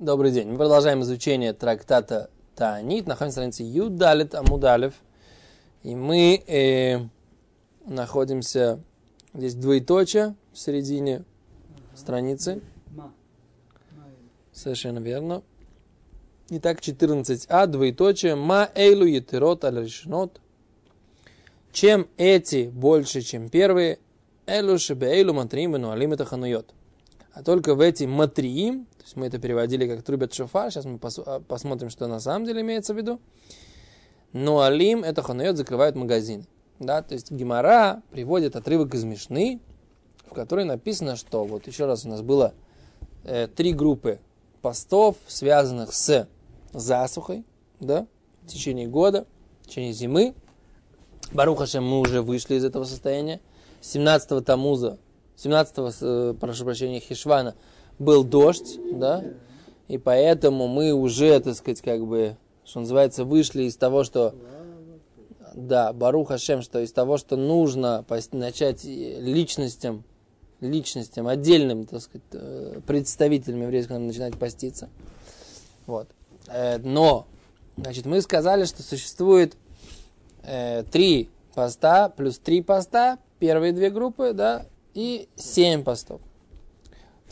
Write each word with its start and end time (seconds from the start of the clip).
Добрый 0.00 0.32
день. 0.32 0.48
Мы 0.48 0.56
продолжаем 0.56 1.02
изучение 1.02 1.52
трактата 1.52 2.30
Таанит. 2.56 3.06
Находимся 3.06 3.40
на 3.40 3.50
странице 3.50 3.62
Юдалит 3.64 4.34
Амудалев. 4.34 4.94
И 5.82 5.94
мы 5.94 6.42
э, 6.46 7.00
находимся 7.84 8.80
здесь 9.34 9.54
двоеточие 9.54 10.36
в 10.54 10.58
середине 10.58 11.24
страницы. 11.94 12.62
Совершенно 14.54 15.00
верно. 15.00 15.42
Итак, 16.48 16.80
14а, 16.80 17.66
двоеточие. 17.66 18.36
Ма 18.36 18.70
эйлу 18.74 19.04
етерот 19.04 19.66
аль 19.66 19.84
решенот. 19.84 20.40
Чем 21.72 22.08
эти 22.16 22.70
больше, 22.70 23.20
чем 23.20 23.50
первые? 23.50 23.98
Элу 24.46 24.78
шебе 24.78 25.08
эйлу 25.08 25.34
матрим 25.34 25.74
вену 25.74 25.90
алим 25.90 26.14
это 26.14 26.24
а 27.32 27.42
только 27.42 27.74
в 27.74 27.80
эти 27.80 28.04
матриим, 28.04 28.86
есть 29.10 29.16
мы 29.16 29.26
это 29.26 29.38
переводили 29.38 29.88
как 29.88 30.04
трубят 30.04 30.32
шофар, 30.32 30.70
сейчас 30.70 30.84
мы 30.84 30.98
пос, 30.98 31.18
а, 31.18 31.40
посмотрим, 31.40 31.90
что 31.90 32.06
на 32.06 32.20
самом 32.20 32.46
деле 32.46 32.60
имеется 32.60 32.94
в 32.94 32.96
виду. 32.96 33.20
Но 34.32 34.60
алим 34.60 35.02
это 35.02 35.22
ханует 35.22 35.56
закрывают 35.56 35.96
магазин. 35.96 36.46
Да, 36.78 37.02
то 37.02 37.14
есть 37.14 37.30
Гимара 37.30 38.02
приводит 38.10 38.54
отрывок 38.54 38.94
из 38.94 39.04
Мишны, 39.04 39.60
в 40.26 40.34
которой 40.34 40.64
написано, 40.64 41.16
что 41.16 41.44
вот 41.44 41.66
еще 41.66 41.86
раз 41.86 42.06
у 42.06 42.08
нас 42.08 42.22
было 42.22 42.54
э, 43.24 43.48
три 43.48 43.72
группы 43.72 44.20
постов, 44.62 45.16
связанных 45.26 45.92
с 45.92 46.28
засухой, 46.72 47.44
да, 47.80 48.06
в 48.44 48.46
течение 48.46 48.86
года, 48.86 49.26
в 49.62 49.66
течение 49.66 49.92
зимы. 49.92 50.34
Барухашем 51.32 51.84
мы 51.84 51.98
уже 51.98 52.22
вышли 52.22 52.54
из 52.54 52.64
этого 52.64 52.84
состояния. 52.84 53.40
17-го 53.82 54.40
Тамуза 54.40 54.98
17-го, 55.36 55.90
э, 56.00 56.34
прошу 56.34 56.64
прощения, 56.64 57.00
Хишвана 57.00 57.56
был 58.00 58.24
дождь, 58.24 58.80
да, 58.92 59.22
и 59.86 59.98
поэтому 59.98 60.66
мы 60.66 60.92
уже, 60.92 61.38
так 61.38 61.54
сказать, 61.54 61.82
как 61.82 62.04
бы, 62.04 62.36
что 62.64 62.80
называется, 62.80 63.24
вышли 63.24 63.64
из 63.64 63.76
того, 63.76 64.02
что, 64.02 64.34
да, 65.54 65.92
Баруха 65.92 66.38
Шем, 66.38 66.62
что 66.62 66.80
из 66.80 66.90
того, 66.90 67.18
что 67.18 67.36
нужно 67.36 68.04
начать 68.32 68.84
личностям, 68.84 70.02
личностям, 70.60 71.28
отдельным, 71.28 71.86
так 71.86 72.00
сказать, 72.00 72.26
э, 72.32 72.80
представителям 72.86 73.62
еврейского 73.62 73.98
начинать 73.98 74.36
поститься. 74.38 74.88
Вот. 75.86 76.08
Э, 76.48 76.78
но, 76.78 77.26
значит, 77.76 78.06
мы 78.06 78.20
сказали, 78.22 78.64
что 78.64 78.82
существует 78.82 79.54
три 80.90 81.28
поста 81.54 82.08
плюс 82.08 82.38
три 82.38 82.62
поста, 82.62 83.18
первые 83.38 83.72
две 83.74 83.90
группы, 83.90 84.32
да, 84.32 84.64
и 84.94 85.28
7 85.36 85.84
постов. 85.84 86.20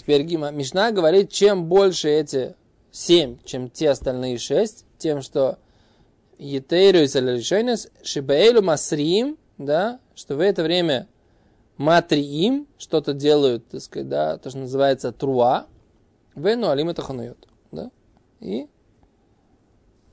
Теперь 0.09 0.23
Гима 0.23 0.51
Мишна 0.51 0.91
говорит, 0.91 1.31
чем 1.31 1.67
больше 1.67 2.09
эти 2.09 2.55
7, 2.93 3.41
чем 3.45 3.69
те 3.69 3.91
остальные 3.91 4.39
6, 4.39 4.87
тем, 4.97 5.21
что 5.21 5.59
Етейру 6.39 7.01
и 7.01 7.07
Саляришойнес, 7.07 7.91
Шибаэлю 8.03 8.63
Масриим, 8.63 9.37
да, 9.59 10.01
что 10.15 10.37
в 10.37 10.41
это 10.41 10.63
время 10.63 11.09
Матриим 11.77 12.67
что-то 12.79 13.13
делают, 13.13 13.69
так 13.69 13.83
сказать, 13.83 14.09
да, 14.09 14.39
то, 14.39 14.49
что 14.49 14.61
называется 14.61 15.13
Труа, 15.13 15.67
Вену 16.35 16.71
Алим 16.71 16.89
это 16.89 17.03
ханует, 17.03 17.47
да, 17.71 17.91
и 18.41 18.67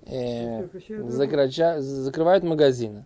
э, 0.08 0.68
закрача, 1.08 1.82
закрывают 1.82 2.44
магазины. 2.44 3.06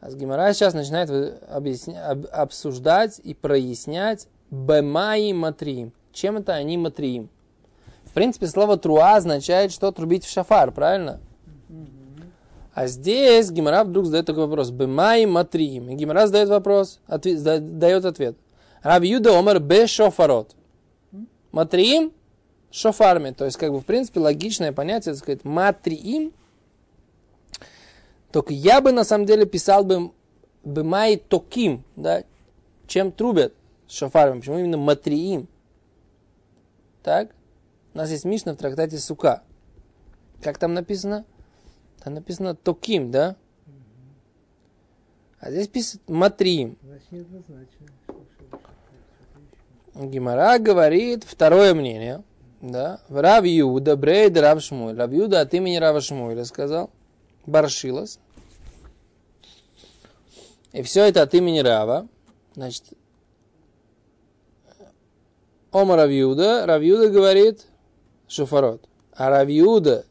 А 0.00 0.08
с 0.08 0.14
Гимара 0.14 0.50
сейчас 0.54 0.72
начинает 0.72 1.10
объясня, 1.46 2.08
об, 2.08 2.24
обсуждать 2.32 3.20
и 3.22 3.34
прояснять 3.34 4.26
бемаи 4.50 5.32
матриим. 5.32 5.92
Чем 6.12 6.36
это 6.36 6.54
они 6.54 6.76
матриим? 6.78 7.28
В 8.04 8.12
принципе, 8.12 8.46
слово 8.46 8.76
труа 8.76 9.16
означает, 9.16 9.72
что 9.72 9.92
трубить 9.92 10.24
в 10.24 10.30
шафар, 10.30 10.72
правильно? 10.72 11.20
А 12.74 12.86
здесь 12.86 13.50
Гимара 13.50 13.84
вдруг 13.84 14.06
задает 14.06 14.26
такой 14.26 14.46
вопрос. 14.46 14.70
Бемаи 14.70 15.24
матриим. 15.24 15.90
И 15.90 15.94
Гимара 15.94 16.26
задает 16.26 16.48
вопрос, 16.48 17.00
ответ, 17.06 17.78
дает 17.78 18.04
ответ. 18.04 18.36
Раб 18.82 19.02
Юда 19.02 19.38
Омар 19.38 19.60
бе 19.60 19.86
шофарот. 19.86 20.54
Матриим 21.52 22.12
шофарми. 22.70 23.30
То 23.30 23.44
есть, 23.44 23.56
как 23.56 23.72
бы, 23.72 23.80
в 23.80 23.84
принципе, 23.84 24.20
логичное 24.20 24.72
понятие, 24.72 25.14
так 25.14 25.22
сказать, 25.22 25.44
матриим 25.44 26.32
только 28.32 28.52
я 28.54 28.80
бы 28.80 28.92
на 28.92 29.04
самом 29.04 29.26
деле 29.26 29.44
писал 29.44 29.84
бы 29.84 30.12
бымай 30.62 31.16
токим, 31.16 31.84
да, 31.96 32.22
чем 32.86 33.12
трубят 33.12 33.54
шофарами. 33.90 34.40
Почему 34.40 34.58
именно 34.58 34.76
матриим? 34.76 35.48
Так? 37.02 37.30
У 37.94 37.98
нас 37.98 38.10
есть 38.10 38.24
Мишна 38.24 38.54
в 38.54 38.56
трактате 38.56 38.98
Сука. 38.98 39.42
Как 40.42 40.58
там 40.58 40.74
написано? 40.74 41.24
Там 42.02 42.14
написано 42.14 42.54
токим, 42.54 43.10
да? 43.10 43.36
А 45.38 45.50
здесь 45.50 45.68
пишет 45.68 46.00
матриим. 46.08 46.78
Гимара 49.94 50.58
говорит 50.58 51.24
второе 51.24 51.74
мнение. 51.74 52.22
Да? 52.60 53.00
Рав 53.08 53.44
Юда, 53.44 53.96
Брейд, 53.96 54.36
Рав 54.36 54.62
Шмуэль. 54.62 54.96
Рав 54.96 55.12
Юда 55.12 55.40
от 55.40 55.52
имени 55.54 55.76
Рава 55.76 56.00
Шмуэля 56.00 56.44
сказал. 56.44 56.90
Баршилас. 57.46 58.18
И 60.72 60.82
все 60.82 61.04
это 61.04 61.22
от 61.22 61.34
имени 61.34 61.60
Рава. 61.60 62.06
Значит, 62.54 62.84
Ома 65.72 65.96
Равьюда, 65.96 66.66
Равьюда 66.66 67.10
говорит 67.10 67.66
Шуфарот. 68.28 68.88
А 69.12 69.30
Равьюда, 69.30 70.04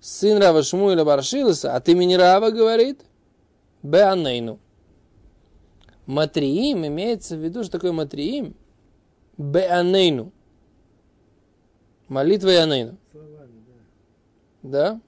сын 0.00 0.38
Рава 0.38 0.62
Шмуэля 0.62 1.04
Баршиласа, 1.04 1.74
от 1.76 1.88
имени 1.88 2.14
Рава 2.14 2.50
говорит 2.50 3.02
Беанейну. 3.82 4.58
Матриим 6.06 6.86
имеется 6.86 7.36
в 7.36 7.40
виду, 7.40 7.62
что 7.62 7.72
такое 7.72 7.92
Матриим? 7.92 8.54
Беанейну. 9.36 10.32
Молитва 12.08 12.48
Янейну. 12.50 12.96
Да? 14.62 15.00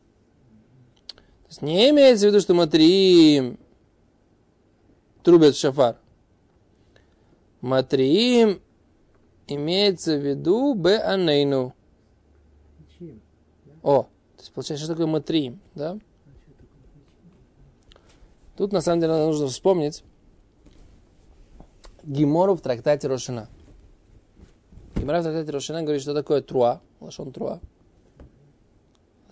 То 1.07 1.49
есть 1.49 1.63
не 1.63 1.91
имеется 1.91 2.27
в 2.27 2.29
виду, 2.29 2.41
что 2.41 2.55
Матриим 2.55 3.59
трубят 5.23 5.57
шафар. 5.57 5.97
Матриим 7.61 8.61
имеется 9.47 10.17
в 10.17 10.21
виду 10.27 10.75
б 10.75 10.99
анейну. 10.99 11.75
О, 13.83 14.03
то 14.03 14.09
есть 14.39 14.53
получается, 14.53 14.85
что 14.85 14.95
такое 14.95 15.07
матриим, 15.07 15.61
да? 15.75 15.99
Тут 18.57 18.73
на 18.73 18.81
самом 18.81 19.01
деле 19.01 19.13
нужно 19.13 19.47
вспомнить 19.49 20.03
Гимору 22.03 22.55
в 22.55 22.61
трактате 22.61 23.07
Рошина. 23.07 23.49
Гимора 24.97 25.21
в 25.21 25.25
трактате 25.25 25.53
Рошина 25.53 25.83
говорит, 25.83 26.03
что 26.03 26.15
такое 26.15 26.41
труа, 26.43 26.81
лашон 27.01 27.33
труа. 27.33 27.61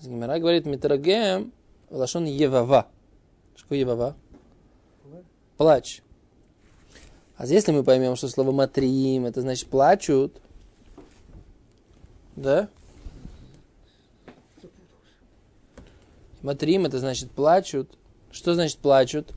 Гимора 0.02 0.38
говорит 0.38 0.66
митрагем 0.66 1.52
лашон 1.91 2.26
евава. 2.26 2.86
Что 3.54 3.64
такое 3.64 3.78
евава? 3.78 4.16
плач. 5.56 6.02
А 7.37 7.47
если 7.47 7.72
мы 7.72 7.83
поймем, 7.83 8.15
что 8.15 8.28
слово 8.28 8.53
матриим, 8.53 9.27
это 9.27 9.41
значит 9.41 9.69
плачут, 9.69 10.41
да? 12.37 12.69
Матрим 16.43 16.84
это 16.84 16.99
значит 16.99 17.31
плачут. 17.31 17.91
Что 18.31 18.55
значит 18.55 18.78
плачут? 18.78 19.33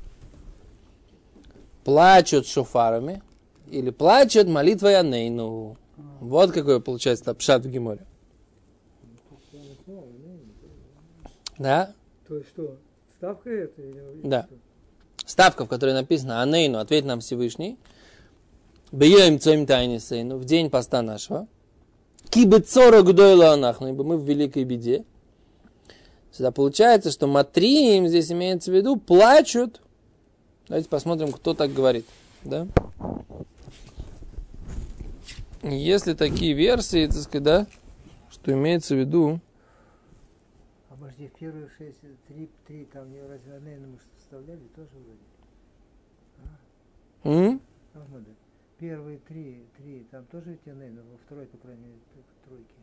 Плачут 1.84 2.46
шофарами 2.46 3.24
или 3.72 3.90
плачут 3.90 4.48
молитвой 4.48 5.00
Анейну. 5.00 5.78
Вот 6.20 6.52
какой 6.52 6.82
получается 6.82 7.34
пшат 7.34 7.66
в 7.66 7.70
Геморе. 7.70 8.06
Да? 11.58 11.94
То 12.28 12.36
есть 12.36 12.50
что, 12.50 12.78
ставка 13.18 13.50
это? 13.50 13.82
Да. 14.24 14.46
Что? 14.46 14.58
ставка, 15.28 15.66
в 15.66 15.68
которой 15.68 15.94
написано 15.94 16.42
«Анейну, 16.42 16.80
ответь 16.80 17.06
нам 17.06 17.20
Всевышний», 17.20 17.78
«Бьем 18.92 19.40
цоим 19.40 19.66
тайнисейну» 19.66 20.38
в 20.38 20.46
день 20.46 20.70
поста 20.70 21.02
нашего, 21.02 21.48
«Кибецора 22.30 23.02
гудойла 23.02 23.54
анахну», 23.54 23.90
ибо 23.90 24.04
мы 24.04 24.18
в 24.18 24.24
великой 24.24 24.64
беде. 24.64 25.04
Сюда 26.32 26.52
получается, 26.52 27.12
что 27.12 27.28
матрим 27.28 28.08
здесь 28.08 28.32
имеется 28.32 28.72
в 28.72 28.76
виду 28.76 28.98
плачут. 28.98 29.82
Давайте 30.68 30.90
посмотрим, 30.90 31.32
кто 31.32 31.54
так 31.54 31.74
говорит. 31.74 32.06
Да? 32.44 32.68
Если 35.64 36.14
такие 36.14 36.54
версии, 36.54 37.08
так 37.08 37.16
сказать, 37.16 37.44
да, 37.44 37.68
что 38.30 38.54
имеется 38.54 38.96
в 38.96 39.00
виду... 39.00 39.40
А 40.90 40.96
может, 40.96 41.18
в 41.18 41.40
первые 41.40 41.70
шесть, 41.78 41.98
три, 42.28 42.50
три 42.68 42.86
там 42.86 43.12
не 43.12 43.20
разве 43.22 43.60
мы 43.60 43.98
вставляли 44.20 44.68
тоже 44.76 44.90
вроде. 44.94 45.20
А? 47.24 47.60
Первые 48.80 49.20
три, 49.20 49.66
три, 49.78 50.04
там 50.12 50.26
тоже 50.26 50.52
ведь 50.52 50.68
Анейну, 50.68 51.02
во 51.04 51.18
второй, 51.18 51.46
по 51.48 51.58
крайней 51.58 51.84
мере, 51.86 52.00
т- 52.14 52.48
тройке. 52.50 52.76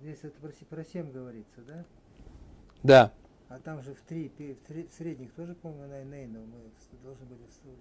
Здесь 0.00 0.18
это 0.22 0.38
про, 0.40 0.50
про 0.68 0.84
семь 0.84 1.10
говорится, 1.10 1.60
да? 1.66 1.84
Да. 2.82 3.12
А 3.48 3.58
там 3.58 3.82
же 3.82 3.94
в 3.94 4.00
три, 4.02 4.28
в, 4.28 4.66
три- 4.66 4.86
в 4.86 4.92
средних 4.92 5.32
тоже, 5.34 5.54
по-моему, 5.54 5.86
на 5.88 6.02
Нейну 6.04 6.40
мы 6.40 6.58
должны 7.02 7.26
были 7.26 7.46
вставлять, 7.48 7.78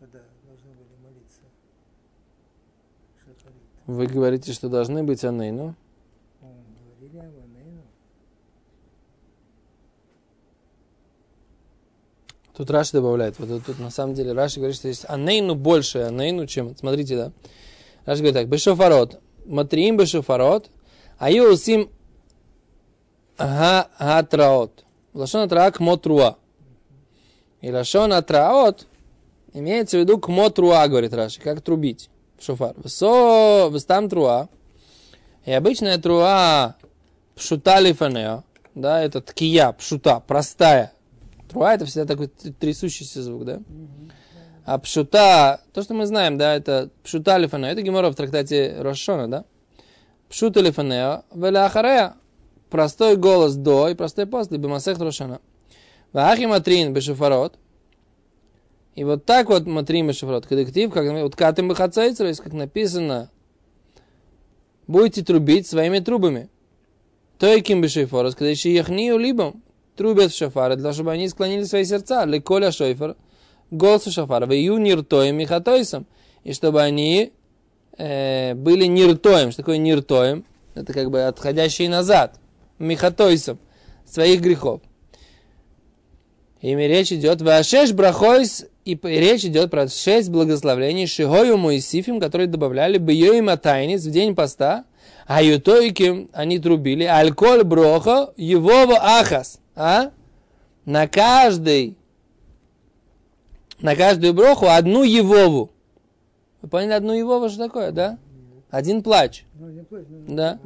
когда 0.00 0.20
должны 0.46 0.70
были 0.72 0.96
молиться. 1.04 1.42
Шахарит. 3.18 3.62
Вы 3.86 4.06
говорите, 4.06 4.52
что 4.52 4.68
должны 4.68 5.04
быть 5.04 5.24
анейну. 5.24 5.74
Говорили 6.40 7.18
об 7.18 7.34
Нейну. 7.34 7.61
Тут 12.56 12.70
Раши 12.70 12.92
добавляет. 12.92 13.38
Вот 13.38 13.64
тут 13.64 13.78
на 13.78 13.90
самом 13.90 14.14
деле 14.14 14.32
Раши 14.32 14.58
говорит, 14.58 14.76
что 14.76 14.88
есть 14.88 15.04
анейну 15.08 15.54
больше 15.54 16.00
анейну, 16.00 16.46
чем... 16.46 16.76
Смотрите, 16.76 17.16
да. 17.16 17.32
Раши 18.04 18.20
говорит 18.20 18.34
так. 18.34 18.48
Бешофарот. 18.48 19.20
Матриим 19.46 19.96
бешофарот. 19.96 20.68
Аю 21.18 21.52
усим 21.52 21.90
га 23.38 23.88
гатраот. 23.98 24.84
Лашон 25.14 25.42
атраак 25.42 25.80
мотруа. 25.80 26.36
И 27.60 27.70
лашон 27.70 28.12
атраот 28.12 28.86
имеется 29.54 29.96
в 29.96 30.00
виду 30.00 30.18
к 30.18 30.28
мотруа, 30.28 30.86
говорит 30.88 31.14
Раши. 31.14 31.40
Как 31.40 31.62
трубить 31.62 32.10
в 32.38 32.44
шофар. 32.44 32.74
Высо, 32.76 33.68
выстам 33.70 34.10
труа. 34.10 34.48
И 35.46 35.52
обычная 35.52 35.96
труа 35.98 36.76
пшута 37.34 37.80
лифанео. 37.80 38.44
Да, 38.74 39.02
это 39.02 39.20
ткия, 39.20 39.72
пшута, 39.72 40.20
простая. 40.20 40.92
Труа 41.52 41.74
это 41.74 41.84
всегда 41.84 42.06
такой 42.06 42.28
трясущийся 42.28 43.22
звук, 43.22 43.44
да? 43.44 43.60
А 44.64 44.78
пшута, 44.78 45.60
то, 45.74 45.82
что 45.82 45.92
мы 45.92 46.06
знаем, 46.06 46.38
да, 46.38 46.54
это 46.54 46.88
пшута 47.02 47.36
лифанео. 47.36 47.68
Это 47.68 47.82
гемора 47.82 48.10
в 48.10 48.14
трактате 48.14 48.76
Рошона, 48.78 49.28
да? 49.28 49.44
Пшута 50.30 50.60
лифанео, 50.60 51.24
велахарея. 51.34 52.14
Простой 52.70 53.16
голос 53.16 53.54
до 53.54 53.88
и 53.90 53.94
простой 53.94 54.26
после, 54.26 54.56
бемасех 54.56 54.98
Рошона. 54.98 55.40
Вахи 56.14 56.44
матрин 56.44 56.94
бешофарот. 56.94 57.58
И 58.94 59.04
вот 59.04 59.26
так 59.26 59.50
вот 59.50 59.66
матрин 59.66 60.08
бешофарот. 60.08 60.46
Коллектив, 60.46 60.90
как 60.90 61.04
вот 61.06 61.36
катым 61.36 61.68
бахацайцер, 61.68 62.34
как 62.36 62.54
написано, 62.54 63.30
будете 64.86 65.22
трубить 65.22 65.66
своими 65.66 65.98
трубами. 65.98 66.48
Тойким 67.38 67.82
бешофарот, 67.82 68.36
когда 68.36 68.48
еще 68.48 68.72
яхнию 68.72 69.18
либом, 69.18 69.62
трубят 69.96 70.32
в 70.32 70.36
шафары, 70.36 70.74
для 70.74 70.84
того, 70.84 70.94
чтобы 70.94 71.12
они 71.12 71.28
склонили 71.28 71.64
свои 71.64 71.84
сердца, 71.84 72.24
леколя 72.24 72.72
шофар, 72.72 73.16
голосу 73.70 74.10
шафара, 74.10 74.46
в 74.46 74.52
ию 74.52 74.78
ниртоем 74.78 75.38
и 75.40 75.44
хатойсом, 75.44 76.06
и 76.44 76.52
чтобы 76.52 76.82
они 76.82 77.32
э, 77.98 78.54
были 78.54 78.86
ниртоем. 78.86 79.50
Что 79.50 79.62
такое 79.62 79.78
ниртоем? 79.78 80.44
Это 80.74 80.92
как 80.92 81.10
бы 81.10 81.22
отходящие 81.22 81.88
назад, 81.88 82.38
михатойсом, 82.78 83.58
своих 84.06 84.40
грехов. 84.40 84.80
Ими 86.60 86.84
речь 86.84 87.12
идет 87.12 87.42
Вашеш 87.42 87.92
брахойс, 87.92 88.66
и 88.84 88.98
речь 89.02 89.44
идет 89.44 89.70
про 89.70 89.88
шесть 89.88 90.30
благословений 90.30 91.06
Шигою 91.06 91.58
Моисифим, 91.58 92.20
которые 92.20 92.46
добавляли 92.46 92.98
Бьёим 92.98 93.48
Атайнис 93.48 94.04
в 94.04 94.10
день 94.10 94.34
поста, 94.34 94.84
а 95.26 95.42
Ютойким 95.42 96.30
они 96.32 96.58
трубили 96.58 97.04
Альколь 97.04 97.64
Брохо 97.64 98.32
Евово 98.36 98.96
Ахас. 98.96 99.61
А? 99.74 100.10
На 100.84 101.06
каждый 101.08 101.96
на 103.80 103.96
каждую 103.96 104.32
броху 104.34 104.66
одну 104.68 105.02
Евову. 105.02 105.70
Вы 106.60 106.68
поняли 106.68 106.92
одну 106.92 107.12
Евову, 107.12 107.48
что 107.48 107.58
такое, 107.66 107.90
да? 107.90 108.18
Один 108.70 109.02
плач. 109.02 109.44
Ну, 109.58 109.84
ну, 109.88 110.26
Да. 110.28 110.58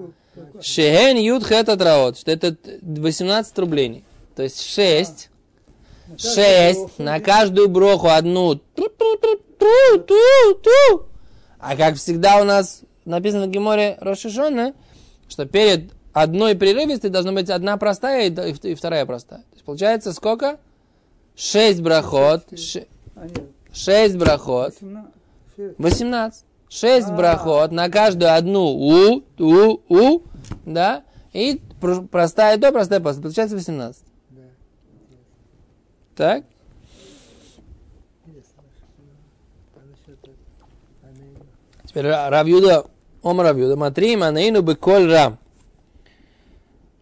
Шеген 0.61 1.17
Юд 1.17 1.45
Хет 1.45 1.69
Атраот, 1.69 2.19
что 2.19 2.31
это 2.31 2.57
18 2.83 3.59
рублей. 3.59 4.05
То 4.35 4.43
есть 4.43 4.63
6 4.63 5.31
На 6.09 6.13
каждую 6.13 6.35
Шесть 6.35 6.79
броху 6.81 7.03
на 7.03 7.15
один- 7.15 7.25
каждую 7.25 7.69
броху 7.69 8.09
одну. 8.09 8.61
А 11.59 11.75
как 11.77 11.97
всегда 11.97 12.41
у 12.41 12.45
нас 12.45 12.83
написано 13.05 13.47
в 13.47 13.51
Геморе 13.51 13.97
Рошишона, 14.01 14.75
что 15.29 15.47
перед 15.47 15.91
одной 16.23 16.55
прерывистой 16.55 17.11
должна 17.11 17.33
быть 17.33 17.51
одна 17.51 17.77
простая 17.77 18.27
и 18.29 18.31
и 18.31 18.53
вт- 18.53 18.71
и 18.71 18.75
вторая 18.75 19.05
простая. 19.05 19.41
То 19.41 19.53
есть 19.53 19.65
получается 19.65 20.13
сколько? 20.15 20.59
Шесть 21.37 21.83
брахот. 21.83 22.59
ше- 22.59 22.87
А, 23.15 23.27
Шесть 23.73 24.17
брахот. 24.17 24.73
18, 24.81 25.13
шесть. 25.57 25.79
18. 25.79 26.45
Шесть 26.71 27.09
А. 27.09 27.13
брахот, 27.15 27.71
на 27.73 27.91
каждую 27.91 28.33
одну 28.35 28.65
у, 28.65 29.23
у, 29.39 29.81
у, 29.89 30.23
да, 30.65 31.05
и 31.35 31.61
пр- 31.83 32.07
простая 32.07 32.57
до, 32.57 32.73
простая 32.73 33.01
после. 33.01 33.21
Получается 33.23 33.55
18. 33.57 34.03
Да. 34.31 34.43
Так? 36.17 36.45
Теперь 41.85 42.07
Ра- 42.07 42.29
Равьюда, 42.31 42.87
Ом 43.23 43.41
Равьюда, 43.41 43.77
Матрим, 43.77 44.23
Анейну, 44.23 44.63
Беколь 44.63 45.11
Рам. 45.11 45.39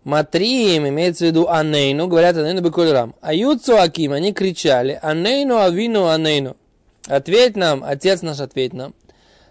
Матрим 0.05 0.87
имеется 0.89 1.25
в 1.25 1.29
виду 1.29 1.49
Анейну, 1.49 2.07
говорят 2.09 2.37
Анейну, 2.37 2.61
Беколь 2.61 2.91
Рам. 2.91 3.15
А 3.21 3.33
Юцу 3.35 3.79
Аким, 3.79 4.13
они 4.13 4.33
кричали, 4.33 4.99
Анейну, 5.03 5.59
Авину, 5.59 6.07
Анейну. 6.07 6.57
Ответь 7.07 7.57
нам, 7.57 7.83
Отец 7.83 8.23
наш, 8.23 8.41
ответь 8.41 8.75
нам. 8.75 8.95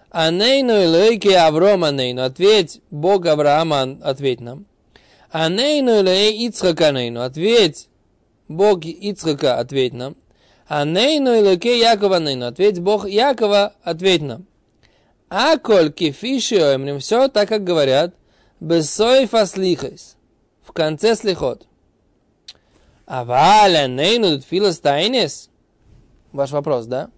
Анейну, 0.10 0.74
Илойки, 0.84 1.30
Авром, 1.30 1.84
Анейну. 1.84 2.24
Ответь, 2.24 2.82
Бог 2.92 3.26
Авраама, 3.26 3.98
ответь 4.04 4.42
нам. 4.42 4.66
Анейну, 5.32 6.00
Илой, 6.00 6.32
Ицхак, 6.46 6.82
Анейну. 6.82 7.22
Ответь, 7.22 7.90
Бог 8.48 8.86
Ицхака, 8.86 9.58
ответь 9.58 9.94
нам. 9.94 10.16
Анейну, 10.68 11.36
Илойки, 11.36 11.68
Якова, 11.68 12.18
Анейну. 12.18 12.46
Ответь, 12.46 12.80
Бог 12.80 13.10
Якова, 13.10 13.74
ответь 13.84 14.22
нам. 14.22 14.46
А 15.36 15.58
коль 15.58 15.92
кефишио 15.92 16.76
эмрим, 16.76 17.00
все 17.00 17.28
так, 17.28 17.50
как 17.50 17.64
говорят, 17.64 18.14
бесой 18.60 19.26
фаслихайс, 19.26 20.16
в 20.74 20.76
конце 20.76 21.16
слихот. 21.16 21.68
А 23.06 23.24
валя 23.24 23.86
нейну 23.88 24.42
филостайнес? 24.42 25.52
Ваш 26.32 26.50
вопрос, 26.50 26.88
да? 26.88 27.12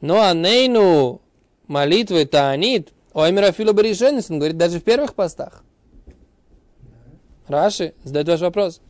Но 0.00 0.20
а 0.20 0.34
нейну 0.34 1.20
молитвы 1.68 2.24
таанит, 2.24 2.92
оймера 3.12 3.52
фило 3.52 3.70
он 3.70 4.38
говорит 4.40 4.56
даже 4.56 4.80
в 4.80 4.82
первых 4.82 5.14
постах. 5.14 5.62
Раши 7.46 7.94
задает 8.02 8.28
ваш 8.28 8.40
вопрос. 8.40 8.80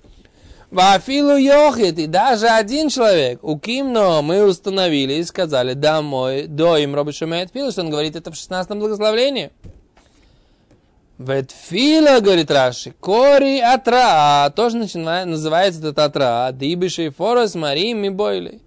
Вафилу 0.71 1.37
йохит, 1.37 1.99
и 1.99 2.07
даже 2.07 2.49
один 2.49 2.89
человек, 2.89 3.41
у 3.43 3.59
Кимно 3.59 4.23
мы 4.23 4.43
установили 4.43 5.15
и 5.15 5.25
сказали, 5.25 5.75
домой, 5.75 6.47
до 6.47 6.79
им 6.79 6.95
Роби 6.95 7.13
Шумеет 7.13 7.51
Фила, 7.53 7.73
что 7.73 7.83
он 7.83 7.91
говорит 7.91 8.17
это 8.17 8.31
в 8.31 8.37
16 8.37 8.71
благословлении. 8.79 9.51
Ветфила, 11.19 12.21
говорит 12.21 12.49
Раши, 12.49 12.93
кори 12.93 13.59
атра, 13.59 14.53
тоже 14.55 14.77
начинает, 14.77 15.27
называется 15.27 15.81
этот 15.81 15.99
атра, 15.99 16.51
дибы 16.53 16.89
шейфорос 16.89 17.57
марим 17.57 18.03
ми 18.03 18.09
бойли. 18.09 18.61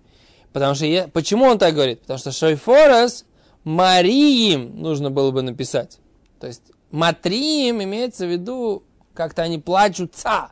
Потому 0.52 0.76
что, 0.76 0.86
я, 0.86 1.08
почему 1.08 1.46
он 1.46 1.58
так 1.58 1.74
говорит? 1.74 2.02
Потому 2.02 2.20
что 2.20 2.34
шейфорос 2.34 3.24
мариим 3.64 4.82
нужно 4.82 5.10
было 5.10 5.32
бы 5.32 5.42
написать. 5.44 6.00
То 6.42 6.48
есть 6.48 6.64
матриим 6.92 7.82
имеется 7.84 8.26
в 8.26 8.30
виду, 8.30 8.84
как-то 9.14 9.44
они 9.44 9.58
плачутся. 9.58 10.52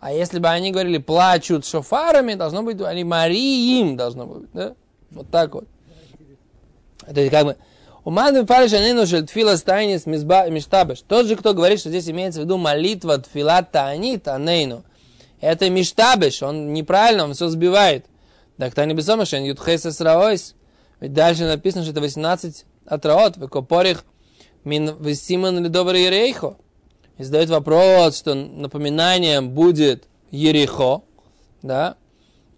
А 0.00 0.12
если 0.12 0.40
бы 0.40 0.48
они 0.48 0.72
говорили 0.72 0.98
плачут 0.98 1.64
шофарами, 1.64 2.34
должно 2.34 2.64
быть, 2.64 2.80
они 2.80 3.04
мариим 3.04 3.96
должно 3.96 4.26
быть, 4.26 4.50
да? 4.52 4.74
Вот 5.12 5.30
так 5.30 5.54
вот. 5.54 5.68
Это 7.06 7.30
как 7.30 7.44
бы... 7.44 7.56
Уман 8.04 8.46
фариш 8.46 8.72
анину 8.74 9.06
шель 9.06 9.24
тфила 9.24 9.56
стайнис 9.56 10.04
миштабеш. 10.04 11.00
Тот 11.08 11.26
же, 11.26 11.36
кто 11.36 11.54
говорит, 11.54 11.80
что 11.80 11.88
здесь 11.88 12.08
имеется 12.08 12.40
в 12.40 12.44
виду 12.44 12.58
молитва 12.58 13.18
тфила 13.18 13.62
таанит 13.62 14.28
анейну. 14.28 14.84
Это 15.40 15.70
миштабеш, 15.70 16.42
он 16.42 16.74
неправильно, 16.74 17.24
он 17.24 17.32
все 17.32 17.48
сбивает. 17.48 18.04
Так 18.58 18.74
та 18.74 18.84
не 18.84 18.94
бессомышен, 18.94 19.42
ютхес 19.44 19.86
эсраойс. 19.86 20.54
Ведь 21.00 21.12
дальше 21.12 21.44
написано, 21.44 21.82
что 21.82 21.92
это 21.92 22.00
18 22.02 22.66
атраот, 22.86 23.36
векопорих 23.38 24.04
мин 24.64 24.96
весиман 25.00 25.64
ледовар 25.64 25.94
ерейхо. 25.94 26.56
И 27.16 27.24
задает 27.24 27.48
вопрос, 27.48 28.18
что 28.18 28.34
напоминанием 28.34 29.50
будет 29.50 30.04
Ерехо, 30.30 31.02
да, 31.62 31.96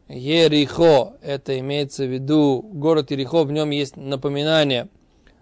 Ерехо, 0.09 1.15
это 1.21 1.59
имеется 1.59 2.05
в 2.05 2.13
виду 2.13 2.63
город 2.63 3.11
Ерехо, 3.11 3.45
в 3.45 3.53
нем 3.53 3.71
есть 3.71 3.97
напоминание 3.97 4.89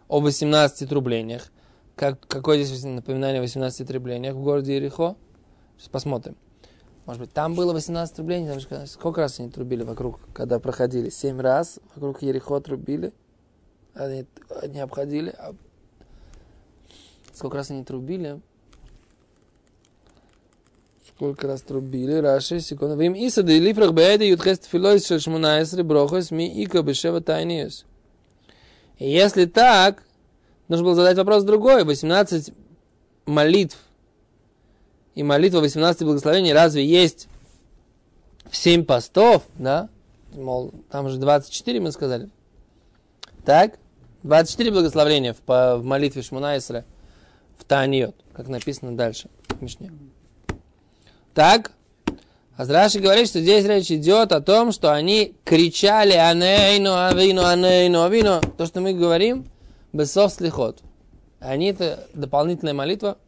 о 0.08 0.20
18 0.20 0.88
трублениях. 0.88 1.50
Как, 1.96 2.18
какое 2.26 2.62
здесь 2.62 2.84
напоминание 2.84 3.40
о 3.40 3.42
18 3.42 3.86
трублениях 3.86 4.34
в 4.34 4.42
городе 4.42 4.76
Ерехо? 4.76 5.16
Сейчас 5.76 5.88
посмотрим. 5.88 6.36
Может 7.06 7.20
быть, 7.20 7.32
там 7.32 7.54
было 7.54 7.72
18 7.72 8.16
трублений, 8.16 8.48
там 8.48 8.60
же 8.60 8.86
сколько 8.86 9.20
раз 9.20 9.38
они 9.38 9.50
трубили 9.50 9.82
вокруг, 9.82 10.20
когда 10.32 10.58
проходили? 10.58 11.10
Семь 11.10 11.40
раз 11.40 11.78
вокруг 11.94 12.22
Ерехо 12.22 12.60
трубили. 12.60 13.12
Они, 13.94 14.26
они 14.62 14.80
обходили. 14.80 15.34
а 15.38 15.54
Сколько 17.32 17.58
раз 17.58 17.70
они 17.70 17.84
трубили? 17.84 18.40
Сколько 21.14 21.46
раз 21.46 21.62
трубили? 21.62 22.14
Раши, 22.14 22.60
секунду. 22.60 22.96
Вим 22.96 23.14
иса 23.14 23.42
де 23.42 23.58
лифрах 23.60 23.92
беэде 23.92 24.28
ютхест 24.30 24.64
филойс 24.64 25.06
шел 25.06 25.20
шмунайсри 25.20 25.82
брохос 25.82 26.30
ми 26.30 26.46
ика 26.46 26.82
бешева 26.82 27.20
тайниус. 27.20 27.84
Если 28.98 29.46
так, 29.46 30.02
нужно 30.68 30.84
было 30.84 30.94
задать 30.94 31.16
вопрос 31.16 31.44
другой. 31.44 31.84
18 31.84 32.52
молитв 33.26 33.78
и 35.14 35.22
молитва 35.22 35.60
18 35.60 36.02
благословений 36.02 36.52
разве 36.52 36.84
есть 36.84 37.28
в 38.50 38.56
7 38.56 38.84
постов, 38.84 39.42
да? 39.56 39.88
Мол, 40.32 40.72
там 40.90 41.08
же 41.08 41.18
24 41.18 41.80
мы 41.80 41.92
сказали. 41.92 42.28
Так? 43.44 43.78
24 44.22 44.70
благословения 44.70 45.32
в, 45.34 45.38
по, 45.38 45.76
в 45.76 45.84
молитве 45.84 46.22
Шмунайсра 46.22 46.84
в 47.58 47.64
Таниот, 47.64 48.16
как 48.32 48.48
написано 48.48 48.96
дальше 48.96 49.28
в 49.48 49.62
Мишне. 49.62 49.92
Так? 51.34 51.72
Азраши 52.56 53.00
говорит, 53.00 53.26
что 53.28 53.40
здесь 53.40 53.64
речь 53.66 53.90
идет 53.90 54.30
о 54.32 54.40
том, 54.40 54.70
что 54.70 54.92
они 54.92 55.34
кричали 55.44 56.12
«Анейну, 56.12 56.94
авину, 56.94 57.42
анейну, 57.44 58.02
авину». 58.02 58.40
То, 58.56 58.66
что 58.66 58.80
мы 58.80 58.92
говорим, 58.94 59.46
бесов 59.92 60.32
слихот. 60.32 60.80
Они 61.40 61.66
это 61.66 62.06
дополнительная 62.14 62.72
молитва, 62.74 63.18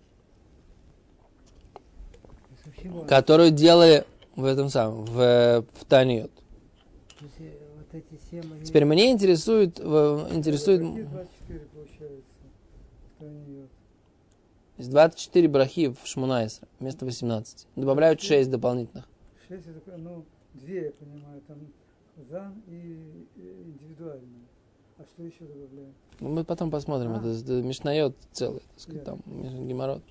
которую 3.09 3.51
делали 3.51 4.05
в 4.37 4.45
этом 4.45 4.69
самом, 4.69 5.05
в, 5.07 5.65
в 5.75 5.85
Таниот. 5.89 6.31
э, 7.39 8.65
Теперь 8.65 8.85
меня 8.85 9.11
интересует, 9.11 9.79
в- 9.81 10.29
интересует 10.33 10.81
Какие 10.83 11.03
24 11.03 11.61
получается? 11.61 12.23
Кто 13.17 13.27
не 13.29 13.43
идет? 13.45 13.71
из 14.79 14.89
24 14.89 15.49
брахи 15.49 15.89
в 15.89 16.07
Шмунайсра 16.07 16.69
вместо 16.79 17.05
18. 17.07 17.67
Добавляют 17.77 18.21
6 18.21 18.51
дополнительных. 18.51 19.09
6 19.49 19.67
это, 19.69 19.97
ну, 19.97 20.25
две, 20.55 20.87
я 20.87 20.91
понимаю, 20.93 21.41
там 21.47 21.59
зан 22.31 22.63
и 22.69 23.27
и 23.37 23.63
индивидуальные. 23.65 24.47
А 24.99 25.05
что 25.05 25.23
еще 25.23 25.45
добавляют? 25.45 25.95
Ну, 26.21 26.29
Мы 26.31 26.45
потом 26.45 26.71
посмотрим, 26.71 27.13
А. 27.13 27.19
это, 27.19 27.29
это 27.29 27.53
Мишнайот 27.63 28.17
целый, 28.33 28.61
так 28.61 28.81
сказать, 28.81 29.05
там 29.05 29.21
геморрот. 29.27 30.03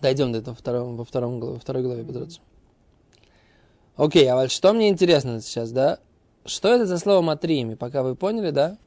Дойдем 0.00 0.32
до 0.32 0.38
этого 0.38 0.54
второго, 0.56 0.94
во, 0.96 1.04
втором, 1.04 1.40
во 1.40 1.58
второй 1.58 1.82
главе. 1.82 2.02
Бедротца. 2.02 2.40
Окей, 3.96 4.26
а 4.28 4.36
вот 4.36 4.50
что 4.50 4.72
мне 4.72 4.88
интересно 4.88 5.40
сейчас, 5.40 5.70
да? 5.70 5.98
Что 6.44 6.68
это 6.74 6.86
за 6.86 6.98
слово 6.98 7.22
матриими? 7.22 7.74
Пока 7.74 8.02
вы 8.02 8.16
поняли, 8.16 8.50
да? 8.50 8.78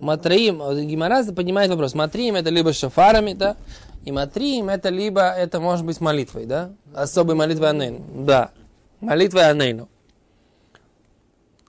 Матриим, 0.00 0.58
вот 0.58 0.76
Гимара 0.78 1.24
поднимает 1.32 1.70
вопрос. 1.70 1.94
Матриим 1.94 2.34
это 2.34 2.50
либо 2.50 2.72
шафарами, 2.72 3.34
да? 3.34 3.56
И 4.04 4.10
матриим 4.10 4.68
это 4.68 4.88
либо, 4.88 5.22
это 5.30 5.60
может 5.60 5.86
быть 5.86 6.00
молитвой, 6.00 6.46
да? 6.46 6.72
Особой 6.94 7.36
молитвой 7.36 7.70
Анейну. 7.70 8.00
Да. 8.24 8.50
Молитвой 9.00 9.48
Анейну. 9.48 9.88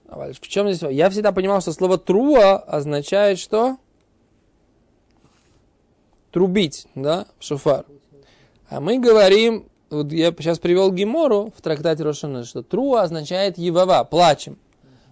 А 0.08 0.32
В 0.32 0.40
чем 0.40 0.72
здесь? 0.72 0.90
Я 0.92 1.10
всегда 1.10 1.32
понимал, 1.32 1.60
что 1.60 1.72
слово 1.72 1.98
труа 1.98 2.56
означает 2.56 3.38
что? 3.38 3.76
Трубить, 6.30 6.86
да, 6.94 7.26
в 7.38 7.44
шофар. 7.44 7.84
А 8.68 8.80
мы 8.80 8.98
говорим, 8.98 9.68
вот 9.90 10.10
я 10.12 10.32
сейчас 10.32 10.58
привел 10.58 10.90
Гимору 10.90 11.52
в 11.56 11.62
трактате 11.62 12.02
Рошана, 12.02 12.44
что 12.44 12.62
труа 12.62 13.02
означает 13.02 13.58
евава, 13.58 14.02
плачем. 14.04 14.58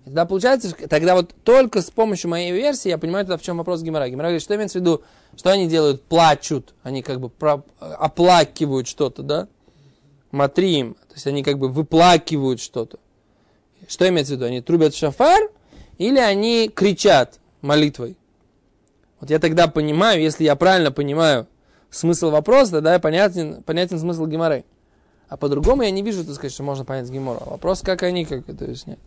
Тогда 0.04 0.26
получается, 0.26 0.74
тогда 0.88 1.14
вот 1.14 1.32
только 1.44 1.80
с 1.80 1.90
помощью 1.90 2.28
моей 2.30 2.50
версии 2.52 2.88
я 2.88 2.98
понимаю 2.98 3.24
тогда, 3.24 3.36
в 3.36 3.42
чем 3.42 3.58
вопрос 3.58 3.82
Гимара. 3.82 4.08
Гимара 4.08 4.28
говорит, 4.28 4.42
что 4.42 4.56
имеется 4.56 4.78
в 4.78 4.82
виду, 4.82 5.02
что 5.36 5.50
они 5.50 5.68
делают, 5.68 6.02
плачут, 6.02 6.74
они 6.82 7.02
как 7.02 7.20
бы 7.20 7.28
про- 7.28 7.62
оплакивают 7.78 8.88
что-то, 8.88 9.22
да? 9.22 9.48
Матриим, 10.32 10.94
то 10.94 11.14
есть 11.14 11.26
они 11.26 11.44
как 11.44 11.58
бы 11.58 11.68
выплакивают 11.68 12.60
что-то. 12.60 12.98
Что 13.86 14.08
имеется 14.08 14.32
в 14.32 14.36
виду? 14.36 14.46
Они 14.46 14.60
трубят 14.60 14.94
шафар 14.94 15.50
или 15.98 16.18
они 16.18 16.68
кричат 16.68 17.38
молитвой? 17.60 18.16
Вот 19.20 19.30
я 19.30 19.38
тогда 19.38 19.68
понимаю, 19.68 20.20
если 20.20 20.42
я 20.42 20.56
правильно 20.56 20.90
понимаю 20.90 21.46
смысл 21.90 22.30
вопроса, 22.30 22.72
тогда 22.72 22.98
понятен, 22.98 23.62
понятен 23.62 24.00
смысл 24.00 24.26
Гимары. 24.26 24.64
А 25.28 25.36
по-другому 25.36 25.82
я 25.82 25.90
не 25.92 26.02
вижу, 26.02 26.24
так 26.24 26.34
сказать, 26.34 26.52
что 26.52 26.64
можно 26.64 26.84
понять 26.84 27.06
с 27.06 27.10
Гимора. 27.10 27.40
Вопрос, 27.44 27.82
как 27.82 28.02
они, 28.02 28.24
как 28.24 28.48
это 28.48 28.64
объяснять. 28.64 28.98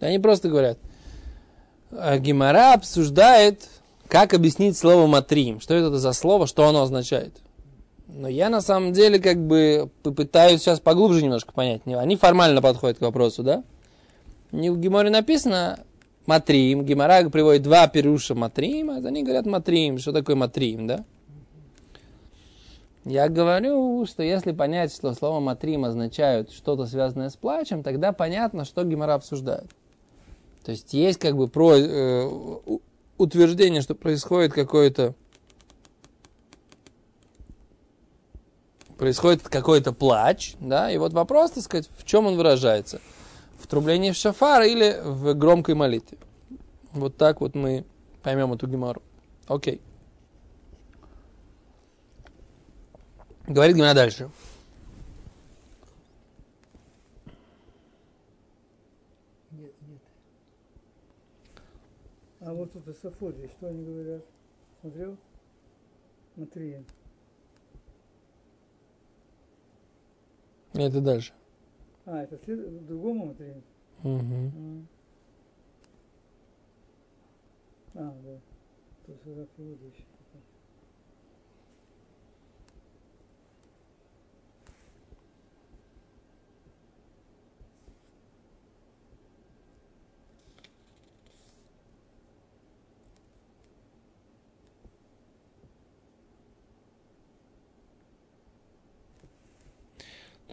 Они 0.00 0.18
просто 0.18 0.48
говорят, 0.48 0.78
э, 1.90 2.18
Гимара 2.18 2.74
обсуждает, 2.74 3.68
как 4.08 4.34
объяснить 4.34 4.76
слово 4.76 5.06
матрим. 5.06 5.60
Что 5.60 5.74
это 5.74 5.98
за 5.98 6.12
слово, 6.12 6.46
что 6.46 6.66
оно 6.66 6.82
означает. 6.82 7.34
Но 8.08 8.26
я 8.26 8.48
на 8.48 8.60
самом 8.60 8.92
деле 8.92 9.18
как 9.18 9.38
бы 9.38 9.90
попытаюсь 10.02 10.60
сейчас 10.60 10.80
поглубже 10.80 11.22
немножко 11.22 11.52
понять. 11.52 11.82
Они 11.86 12.16
формально 12.16 12.62
подходят 12.62 12.98
к 12.98 13.02
вопросу, 13.02 13.42
да? 13.42 13.62
Не 14.50 14.70
в 14.70 14.78
Гиморе 14.78 15.10
написано 15.10 15.80
матрим. 16.24 16.84
Гимара 16.84 17.28
приводит 17.28 17.62
два 17.62 17.86
перуша 17.86 18.34
матрим, 18.34 18.90
а 18.90 18.96
они 18.96 19.22
говорят 19.22 19.46
матрим. 19.46 19.98
Что 19.98 20.12
такое 20.12 20.36
матрим, 20.36 20.86
да? 20.86 21.04
Я 23.04 23.28
говорю, 23.28 24.04
что 24.06 24.22
если 24.22 24.52
понять, 24.52 24.92
что 24.92 25.12
слово 25.14 25.40
матрим 25.40 25.84
означает 25.84 26.50
что-то 26.50 26.86
связанное 26.86 27.30
с 27.30 27.36
плачем, 27.36 27.82
тогда 27.82 28.12
понятно, 28.12 28.64
что 28.64 28.84
Гимара 28.84 29.14
обсуждает. 29.14 29.70
То 30.68 30.72
есть 30.72 30.92
есть 30.92 31.18
как 31.18 31.34
бы 31.34 31.48
про, 31.48 31.78
э, 31.78 32.30
утверждение, 33.16 33.80
что 33.80 33.94
происходит 33.94 34.52
какое-то 34.52 35.14
происходит 38.98 39.48
какой-то 39.48 39.94
плач, 39.94 40.56
да, 40.60 40.90
и 40.90 40.98
вот 40.98 41.14
вопрос, 41.14 41.52
так 41.52 41.64
сказать, 41.64 41.88
в 41.96 42.04
чем 42.04 42.26
он 42.26 42.36
выражается? 42.36 43.00
В 43.58 43.66
трублении 43.66 44.10
в 44.10 44.16
шафар 44.16 44.64
или 44.64 45.00
в 45.02 45.32
громкой 45.32 45.74
молитве? 45.74 46.18
Вот 46.92 47.16
так 47.16 47.40
вот 47.40 47.54
мы 47.54 47.86
поймем 48.22 48.52
эту 48.52 48.66
гемору. 48.66 49.00
Окей. 49.46 49.80
Говорит 53.46 53.74
Гимара 53.74 53.94
дальше. 53.94 54.30
А 62.48 62.52
вот 62.54 62.72
тут 62.72 62.96
Сафоди, 62.96 63.46
что 63.48 63.66
они 63.66 63.84
говорят? 63.84 64.24
Смотрел? 64.80 65.18
Смотри. 66.32 66.82
Это 70.72 71.00
дальше. 71.02 71.34
А, 72.06 72.22
это 72.22 72.38
след... 72.38 72.86
другому 72.86 73.26
Матри. 73.26 73.62
Мгм. 74.02 74.88
А, 77.92 78.16
да. 78.24 78.40
То 79.04 79.12
есть 79.12 79.26
это 79.26 79.46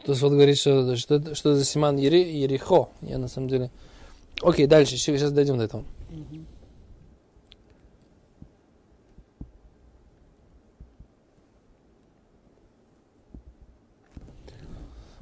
То 0.05 0.12
есть 0.12 0.21
вот 0.21 0.33
говорит, 0.33 0.57
что, 0.59 0.95
что, 0.95 1.33
что 1.33 1.55
за 1.55 1.65
Симан 1.65 1.97
Ери, 1.97 2.21
Ерихо. 2.21 2.89
Я 3.01 3.17
на 3.17 3.27
самом 3.27 3.47
деле... 3.47 3.71
Окей, 4.41 4.67
дальше, 4.67 4.97
сейчас 4.97 5.31
дойдем 5.31 5.57
до 5.57 5.63
этого. 5.63 5.83
Мгм. 6.12 6.45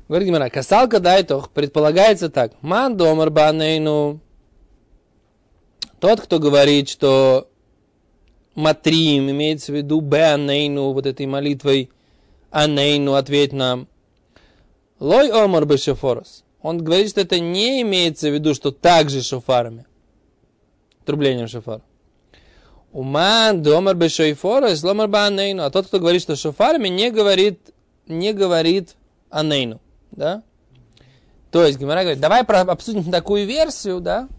Говорит 0.10 0.28
Гимара, 0.28 0.50
касалка 0.50 1.00
дайтох 1.00 1.50
предполагается 1.50 2.30
так. 2.30 2.52
Ман 2.62 2.98
домар 2.98 3.30
банейну. 3.30 4.20
Тот, 6.02 6.20
кто 6.20 6.40
говорит, 6.40 6.90
что 6.90 7.50
матрим 8.54 9.32
имеется 9.32 9.72
в 9.72 9.76
виду 9.76 10.02
беанейну, 10.02 10.92
вот 10.92 11.06
этой 11.06 11.26
молитвой 11.26 11.90
анейну, 12.52 13.14
ответь 13.14 13.54
нам. 13.54 13.88
Лой 15.04 15.30
омар 15.32 15.66
бы 15.66 15.78
шофорос. 15.78 16.46
Он 16.62 16.82
говорит, 16.82 17.10
что 17.10 17.20
это 17.20 17.38
не 17.38 17.82
имеется 17.82 18.30
в 18.30 18.34
виду, 18.34 18.54
что 18.54 18.72
также 18.72 19.22
шофарами. 19.22 19.86
Трублением 21.04 21.50
шофара. 21.50 21.82
Уман 22.94 23.62
домар 23.62 23.98
бы 23.98 24.08
шофорос, 24.08 24.82
ломар 24.82 25.10
бы 25.10 25.18
анейну. 25.18 25.64
А 25.66 25.72
тот, 25.72 25.88
кто 25.88 26.00
говорит, 26.00 26.22
что 26.22 26.38
шофарами, 26.38 26.88
не 26.88 27.12
говорит, 27.12 27.60
не 28.08 28.32
говорит 28.32 28.96
анейну. 29.30 29.82
Да? 30.12 30.42
То 31.52 31.66
есть 31.66 31.78
Гимара 31.78 32.04
говорит, 32.04 32.22
давай 32.22 32.44
обсудим 32.44 33.12
такую 33.12 33.46
версию, 33.46 34.00
да, 34.00 34.30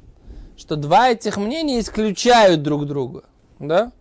что 0.56 0.76
два 0.76 1.10
этих 1.10 1.36
мнения 1.36 1.78
исключают 1.78 2.62
друг 2.62 2.86
друга. 2.86 3.24
Да? 3.58 3.92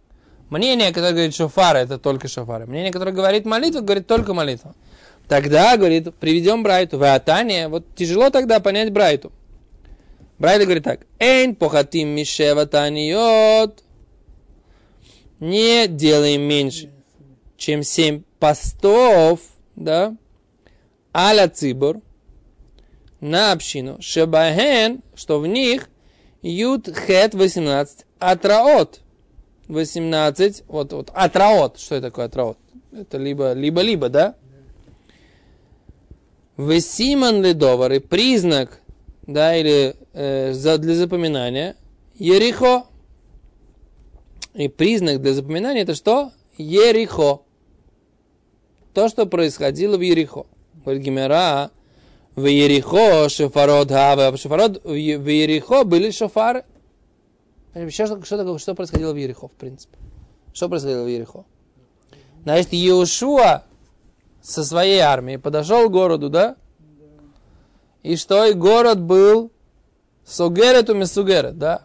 Мнение, 0.49 0.93
которое 0.93 1.11
говорит 1.11 1.35
шофара, 1.35 1.79
это 1.79 1.97
только 1.97 2.29
шофара. 2.29 2.65
Мнение, 2.67 2.93
которое 2.93 3.11
говорит 3.11 3.43
молитва, 3.43 3.81
говорит 3.81 4.07
только 4.07 4.33
молитва. 4.33 4.75
Тогда, 5.27 5.77
говорит, 5.77 6.13
приведем 6.15 6.63
Брайту. 6.63 6.97
В 6.97 7.13
Атане, 7.13 7.67
вот 7.67 7.95
тяжело 7.95 8.29
тогда 8.29 8.59
понять 8.59 8.91
Брайту. 8.91 9.31
Брайта 10.37 10.65
говорит 10.65 10.83
так. 10.83 11.01
Эйн 11.19 11.55
похатим 11.55 12.09
мишева 12.09 12.65
таниот. 12.65 13.83
Не 15.39 15.87
делаем 15.87 16.41
меньше, 16.41 16.89
чем 17.57 17.83
семь 17.83 18.23
постов, 18.39 19.41
да, 19.75 20.15
аля 21.13 21.49
цибор, 21.49 21.99
на 23.19 23.51
общину, 23.51 23.97
шебахен, 24.01 25.01
что 25.15 25.39
в 25.39 25.47
них 25.47 25.89
ют 26.41 26.87
хет 26.87 27.33
18, 27.33 28.05
атраот 28.19 29.01
18, 29.67 30.63
вот, 30.67 30.93
вот, 30.93 31.11
атраот, 31.13 31.79
что 31.79 31.95
это 31.95 32.07
такое 32.07 32.25
атраот? 32.25 32.57
Это 32.91 33.17
либо, 33.17 33.53
либо, 33.53 33.81
либо, 33.81 34.09
да? 34.09 34.35
Весиман 36.57 37.41
ледовары, 37.41 37.99
признак, 37.99 38.79
да, 39.25 39.55
или 39.55 39.95
э, 40.13 40.53
за, 40.53 40.77
для 40.77 40.95
запоминания, 40.95 41.75
Ерихо. 42.15 42.85
И 44.53 44.67
признак 44.67 45.21
для 45.21 45.33
запоминания 45.33 45.81
это 45.81 45.95
что? 45.95 46.31
Ерихо. 46.57 47.41
То, 48.93 49.09
что 49.09 49.25
происходило 49.25 49.97
в 49.97 50.01
Ерихо. 50.01 50.45
Говорит 50.83 51.03
Гимера, 51.03 51.71
в 52.35 52.45
Ерихо 52.45 53.29
шофарот 53.29 53.89
хаве, 53.89 54.27
а 54.27 54.37
шофарот 54.37 54.83
в 54.83 54.93
Ерихо 54.93 55.83
были 55.83 56.11
шофары. 56.11 56.65
Что, 57.89 58.05
что, 58.05 58.23
что, 58.23 58.57
что 58.59 58.75
происходило 58.75 59.13
в 59.13 59.15
Ерихо, 59.15 59.47
в 59.47 59.53
принципе? 59.53 59.97
Что 60.53 60.69
происходило 60.69 61.03
в 61.03 61.07
Ерихо? 61.07 61.45
Значит, 62.43 62.73
Иешуа 62.73 63.63
со 64.43 64.63
своей 64.65 64.99
армией 64.99 65.37
подошел 65.37 65.89
к 65.89 65.91
городу, 65.91 66.29
да? 66.29 66.57
И 68.03 68.17
что? 68.17 68.45
И 68.45 68.53
город 68.53 69.01
был 69.01 69.51
сугерет 70.25 70.89
у 70.89 70.93
месугерет, 70.93 71.57
да? 71.57 71.83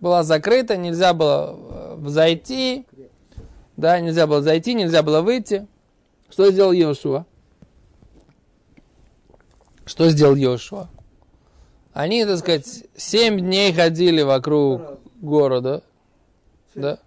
Была 0.00 0.22
закрыта, 0.22 0.76
нельзя 0.76 1.12
было 1.12 1.98
э, 1.98 2.08
зайти, 2.08 2.86
да, 3.76 3.98
нельзя 3.98 4.28
было 4.28 4.40
зайти, 4.40 4.74
нельзя 4.74 5.02
было 5.02 5.22
выйти. 5.22 5.66
Что 6.30 6.50
сделал 6.52 6.72
Иошуа? 6.72 7.26
Что 9.84 10.08
сделал 10.08 10.36
Иошуа? 10.36 10.88
Они, 11.92 12.24
так 12.24 12.38
сказать, 12.38 12.84
семь 12.96 13.40
дней 13.40 13.72
ходили 13.72 14.22
вокруг 14.22 15.00
города, 15.20 15.82
да? 16.76 17.00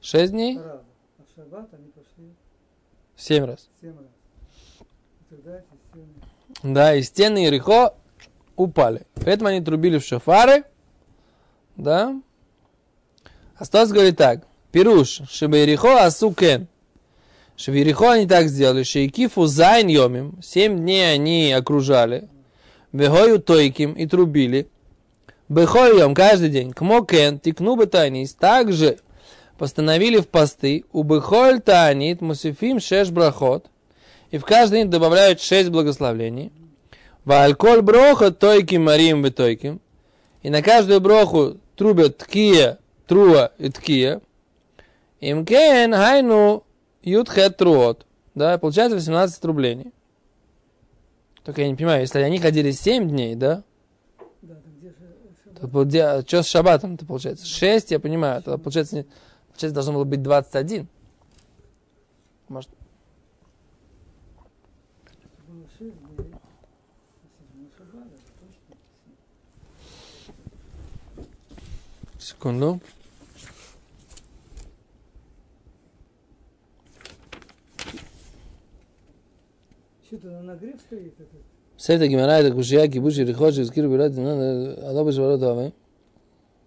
Шесть 0.00 0.30
дней? 0.30 0.58
раза. 0.58 0.84
А 1.18 1.22
в 1.24 1.34
шаббат 1.34 1.74
они 1.74 1.88
пошли 1.88 2.34
Семь 3.20 3.44
раз. 3.44 3.68
семь 3.82 3.92
раз. 3.98 4.06
Да, 6.62 6.94
и 6.94 7.02
стены 7.02 7.44
Иерихо 7.44 7.94
упали. 8.56 9.02
Поэтому 9.14 9.50
они 9.50 9.60
трубили 9.60 9.98
в 9.98 10.04
шофары. 10.04 10.64
Да. 11.76 12.18
А 13.56 13.64
Стас 13.64 13.92
говорит 13.92 14.16
так. 14.16 14.46
פירוש, 14.72 15.20
שביריחו 15.28 15.58
עשו 15.58 16.04
כן. 16.04 16.66
Что 17.56 17.72
в 17.72 17.74
Иерихо 17.74 18.12
они 18.12 18.26
так 18.26 18.48
сделали, 18.48 18.84
שהקיפו 18.84 19.44
ז' 19.44 19.88
ימים, 19.88 20.40
семь 20.42 20.78
дней 20.78 21.12
они 21.12 21.52
окружали, 21.52 22.26
והיו 22.90 23.38
תוקעים 23.38 23.92
и 23.92 24.06
трубили, 24.06 24.66
בכל 25.50 25.87
יום 25.87 26.14
каждый 26.14 26.48
день, 26.48 26.72
כמו 26.72 27.38
כן, 27.38 27.76
תיקנו 27.76 27.84
בתענית, 27.84 28.32
также 28.32 28.98
постановили 29.60 30.16
в 30.16 30.26
посты, 30.26 30.86
ובכל 30.90 31.60
תענית, 31.60 32.22
מוסיפים 32.22 32.80
שש 32.80 33.10
ברכות, 33.10 33.66
и 34.30 34.38
в 34.38 34.44
каждый 34.46 34.76
день 34.76 34.90
добавляют 34.90 35.42
шесть 35.42 35.68
благословений. 35.68 36.50
ועל 37.26 37.82
כל 37.82 38.30
ברכה 38.30 38.84
תוקעים 38.84 39.22
מריעים 39.22 39.30
ותוקעים. 39.30 39.82
И 40.40 40.48
на 40.48 40.62
каждую 40.62 41.02
броху 41.02 41.58
трубят 41.76 42.16
ткия, 42.16 42.78
труа 43.06 43.52
и 43.58 43.68
ткия. 43.68 44.22
Имкен 45.20 45.92
хайну 45.92 46.64
ютхет 47.02 47.58
труот. 47.58 48.06
Да, 48.34 48.56
получается 48.56 48.96
18 48.96 49.42
трублений. 49.42 49.92
Только 51.44 51.60
я 51.60 51.68
не 51.68 51.74
понимаю, 51.74 52.00
если 52.00 52.20
они 52.20 52.38
ходили 52.38 52.70
7 52.70 53.10
дней, 53.10 53.34
да, 53.34 53.62
Да, 54.40 54.54
где 54.78 54.88
же 54.88 54.94
то 55.60 55.66
полде- 55.68 56.26
что 56.26 56.42
с 56.42 56.46
шабатом-то 56.46 57.04
получается? 57.04 57.46
6, 57.46 57.90
я 57.90 58.00
понимаю, 58.00 58.42
тогда 58.42 58.56
получается, 58.56 59.04
получается 59.60 59.74
должно 59.74 59.92
было 59.92 60.04
быть 60.04 60.22
21. 60.22 60.88
Может, 62.48 62.70
было 65.46 65.66
шесть 65.78 65.96
дней. 66.16 66.32
а 66.32 67.28
седьмой 67.38 67.70
шаббат, 67.76 68.06
это 68.06 68.32
точно. 71.14 71.28
секунду. 72.18 72.80
Что-то 80.06 80.26
на 80.28 80.42
нагрев 80.42 80.80
стоит 80.80 81.14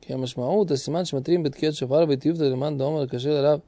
כי 0.03 0.13
המשמעות, 0.13 0.71
הסימן 0.71 1.05
שמתרים 1.05 1.43
בתקיעות 1.43 1.75
שופר 1.75 2.05
וטיובתא 2.09 2.43
למען 2.43 2.79
דאמר 2.79 3.07
קשה 3.07 3.31
לרב, 3.31 3.61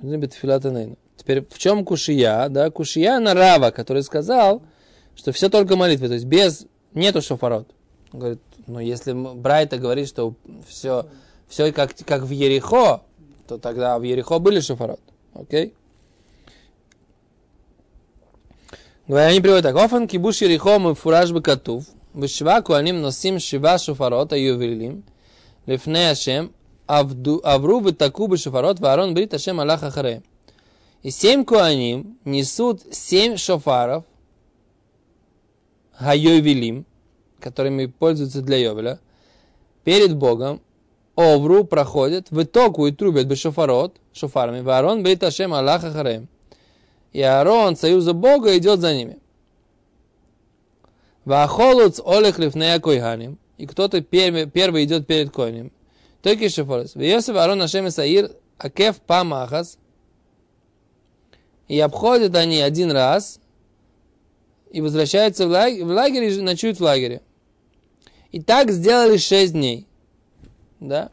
מתרים 0.00 0.20
בתפילת 0.20 0.64
ענינו. 0.66 0.94
Теперь 1.16 1.44
в 1.48 1.58
чем 1.58 1.84
кушия, 1.84 2.48
да? 2.48 2.70
Кушия 2.70 3.18
на 3.20 3.34
Рава, 3.34 3.70
который 3.70 4.02
сказал, 4.02 4.62
что 5.14 5.32
все 5.32 5.48
только 5.48 5.76
молитвы, 5.76 6.08
то 6.08 6.14
есть 6.14 6.26
без, 6.26 6.66
нету 6.92 7.22
шофарот. 7.22 7.68
Он 8.12 8.18
говорит, 8.20 8.40
ну 8.66 8.80
если 8.80 9.12
м- 9.12 9.40
Брайта 9.40 9.78
говорит, 9.78 10.08
что 10.08 10.34
все, 10.68 11.06
все 11.48 11.72
как, 11.72 11.94
как 12.04 12.22
в 12.22 12.30
Ерихо, 12.30 13.02
то 13.46 13.58
тогда 13.58 13.98
в 13.98 14.02
Ерихо 14.02 14.38
были 14.38 14.60
шофарот. 14.60 15.00
Окей? 15.34 15.74
Говорят, 19.06 19.30
Они 19.30 19.40
приводят 19.40 19.62
так. 19.62 19.76
Офан 19.76 20.08
кибуш 20.08 20.42
Ерихо 20.42 20.78
мы 20.78 20.94
фураж 20.94 21.30
бы 21.32 21.42
катув. 21.42 21.84
Вышива 22.12 22.60
куаним 22.60 23.00
носим 23.02 23.38
шива 23.38 23.78
шофарот 23.78 24.32
аювелим. 24.32 25.04
Лифне 25.65 26.09
Ашем. 26.09 26.53
Авру 26.87 27.81
бы 27.81 27.91
таку 27.91 28.27
бы 28.27 28.37
шофарот. 28.37 28.79
Ваарон 28.79 29.13
брит 29.13 29.33
Ашем 29.33 29.59
Аллах 29.59 29.83
Ахаре. 29.83 30.23
И 31.03 31.11
семь 31.11 31.45
куаним 31.45 32.17
несут 32.25 32.81
семь 32.91 33.37
шофаров. 33.37 34.03
Хайовелим. 35.93 36.85
Которыми 37.39 37.85
пользуются 37.85 38.41
для 38.41 38.57
Йовеля. 38.57 38.99
Перед 39.83 40.15
Богом. 40.15 40.61
Овру 41.19 41.65
проходят, 41.65 42.31
в 42.31 42.41
итогу 42.43 42.87
и 42.87 42.93
трубят 42.93 43.27
бы 43.27 43.35
шофарот, 43.35 43.97
шофарами, 44.13 44.61
в 44.61 44.69
Аарон 44.69 45.03
бейт 45.03 45.21
Ашем 45.21 45.53
Аллаха 45.53 45.91
Харем. 45.91 46.29
И 47.11 47.21
Аарон, 47.21 47.75
союза 47.75 48.13
Бога, 48.13 48.57
идет 48.57 48.79
за 48.79 48.95
ними. 48.95 49.17
Вахолуц 51.25 51.99
олех 52.05 52.39
лифнея 52.39 52.79
койханим. 52.79 53.37
И 53.59 53.65
кто-то 53.65 53.99
первый, 53.99 54.85
идет 54.85 55.05
перед 55.05 55.31
коинем. 55.31 55.73
Только 56.21 56.49
шофарос. 56.49 56.95
Вьесов 56.95 57.35
Аарон 57.35 57.61
Ашем 57.61 57.91
Саир, 57.91 58.31
акеф 58.57 59.01
памахас. 59.01 59.77
И 61.67 61.77
обходят 61.77 62.35
они 62.37 62.61
один 62.61 62.89
раз, 62.89 63.41
и 64.71 64.79
возвращаются 64.79 65.45
в 65.45 65.51
лагерь, 65.51 65.83
в 65.83 65.89
лагерь 65.89 66.23
и 66.23 66.41
ночуют 66.41 66.79
в 66.79 66.83
лагере. 66.83 67.21
И 68.31 68.41
так 68.41 68.71
сделали 68.71 69.17
шесть 69.17 69.51
дней. 69.51 69.85
Да? 70.79 71.11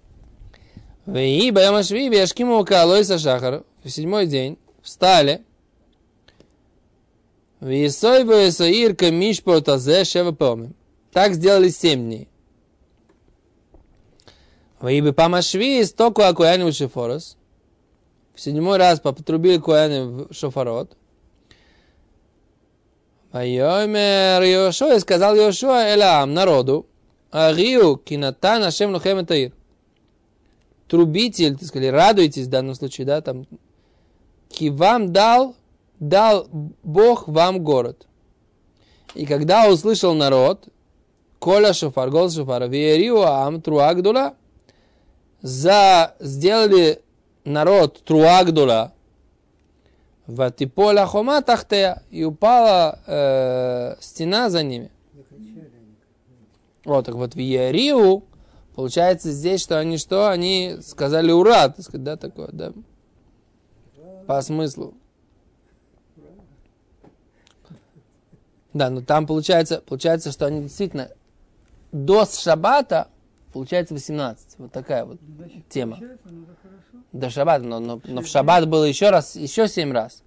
И 1.07 1.51
Баямашви, 1.51 2.09
Бяшкиму 2.09 2.65
Калойса 2.65 3.19
Шахар 3.19 3.65
в 3.83 3.91
седьмой 3.91 4.27
день 4.29 4.57
встали. 4.83 5.43
Висой 7.61 8.23
Баесаир 8.23 8.95
Камиш 8.95 9.43
Портазе 9.43 10.05
Шева. 10.05 10.37
Так 11.13 11.35
сделали 11.35 11.71
семь 11.71 12.05
дней. 12.05 12.29
Ваибы 14.81 15.13
Памашви 15.13 15.85
стоку 15.85 16.23
Акуяни 16.23 16.71
Шефорос. 16.71 17.37
В 18.35 18.41
седьмой 18.41 18.77
раз 18.77 19.01
потрубили 19.01 19.57
Куяни 19.57 20.27
в 20.29 20.35
шофарот. 20.35 20.95
Вайомер 23.33 24.43
Йошуа 24.43 24.97
и 24.97 25.01
сказал 25.01 25.35
Йошуа 25.35 25.95
Элам 25.95 26.35
народу. 26.35 26.87
Ариу 27.31 27.97
кинатан 27.97 28.65
Ашем 28.65 28.93
Лухем 28.93 29.25
Таир. 29.25 29.53
Трубите, 30.89 31.47
или, 31.47 31.55
так 31.55 31.69
сказать, 31.69 31.93
радуйтесь 31.93 32.47
в 32.47 32.51
данном 32.51 32.75
случае, 32.75 33.07
да, 33.07 33.21
там. 33.21 33.47
Ки 34.49 34.69
вам 34.69 35.13
дал, 35.13 35.57
дал 35.99 36.47
Бог 36.83 37.27
вам 37.27 37.65
город. 37.65 38.07
И 39.15 39.27
когда 39.27 39.69
услышал 39.69 40.15
народ, 40.15 40.69
Коля 41.39 41.73
шофар, 41.73 42.11
голос 42.11 42.35
шофара, 42.35 42.67
Вериу 42.67 43.23
ам 43.23 43.61
труагдула, 43.61 44.35
за, 45.47 46.15
сделали 46.19 47.03
народ 47.45 48.03
труагдула, 48.03 48.93
Ватиполя 50.27 51.07
хома 51.07 51.41
тахтея, 51.41 52.03
и 52.11 52.25
упала 52.25 52.99
э, 53.07 53.95
стена 54.01 54.51
за 54.51 54.65
ними. 54.65 54.91
Вот, 56.85 57.07
так 57.07 57.15
вот, 57.15 57.35
в 57.35 57.39
Иериу, 57.39 58.25
получается 58.75 59.31
здесь, 59.31 59.63
что 59.63 59.79
они 59.79 59.99
что? 59.99 60.29
Они 60.29 60.79
сказали 60.83 61.31
ура, 61.31 61.69
так 61.69 61.83
сказать, 61.83 62.03
да, 62.03 62.17
такое, 62.17 62.49
да, 62.51 62.73
по 64.27 64.43
смыслу. 64.43 64.95
Да, 68.73 68.91
но 68.91 69.01
там 69.01 69.29
получается, 69.29 69.81
получается, 69.81 70.33
что 70.33 70.47
они 70.47 70.63
действительно 70.63 71.09
до 71.93 72.27
шабата, 72.27 73.09
получается 73.57 73.95
18. 73.95 74.59
Вот 74.59 74.71
такая 74.71 75.07
вот 75.07 75.19
Значит, 75.39 75.67
тема. 75.71 75.99
ну. 76.27 76.47
До 77.13 77.31
шаббата, 77.31 77.65
но, 77.65 77.81
но, 77.81 78.01
но 78.05 78.21
в 78.21 78.27
шаббат 78.27 78.69
было 78.69 78.85
еще 78.85 79.09
раз, 79.09 79.35
еще 79.35 79.67
семь 79.67 79.93
раз. 79.93 80.23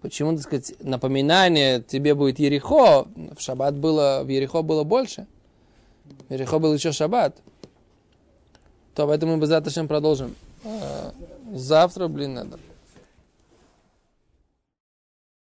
Почему, 0.00 0.32
так 0.36 0.42
сказать, 0.42 0.74
напоминание 0.80 1.82
тебе 1.82 2.14
будет 2.14 2.38
Ерехо, 2.38 3.08
в 3.34 3.40
шаббат 3.40 3.74
было, 3.74 4.22
в 4.22 4.28
Ерехо 4.28 4.62
было 4.62 4.84
больше. 4.84 5.26
В 6.28 6.32
Ерехо 6.32 6.60
был 6.60 6.72
еще 6.72 6.92
шаббат. 6.92 7.36
То 8.94 9.08
поэтому 9.08 9.32
мы 9.34 9.38
бы 9.38 9.46
завтра 9.48 9.84
продолжим. 9.88 10.36
А, 10.64 11.12
Завтра, 11.52 12.06
блин, 12.06 12.34
надо. 12.34 12.60